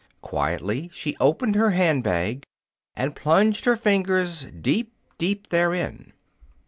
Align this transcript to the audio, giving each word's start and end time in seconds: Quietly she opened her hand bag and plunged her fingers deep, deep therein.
Quietly 0.23 0.89
she 0.91 1.15
opened 1.19 1.53
her 1.53 1.69
hand 1.69 2.03
bag 2.03 2.43
and 2.95 3.15
plunged 3.15 3.65
her 3.65 3.75
fingers 3.77 4.45
deep, 4.45 4.95
deep 5.19 5.49
therein. 5.49 6.13